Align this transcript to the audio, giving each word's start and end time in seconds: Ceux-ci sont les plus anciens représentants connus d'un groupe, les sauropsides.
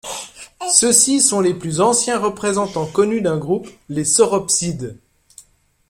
Ceux-ci 0.71 1.21
sont 1.21 1.41
les 1.41 1.53
plus 1.53 1.79
anciens 1.79 2.17
représentants 2.17 2.87
connus 2.87 3.21
d'un 3.21 3.37
groupe, 3.37 3.69
les 3.87 4.03
sauropsides. 4.03 4.97